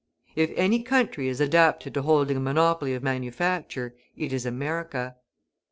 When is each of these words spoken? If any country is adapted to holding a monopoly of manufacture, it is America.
If 0.35 0.49
any 0.55 0.81
country 0.81 1.27
is 1.27 1.39
adapted 1.39 1.93
to 1.93 2.01
holding 2.01 2.35
a 2.35 2.39
monopoly 2.39 2.95
of 2.95 3.03
manufacture, 3.03 3.93
it 4.17 4.33
is 4.33 4.47
America. 4.47 5.17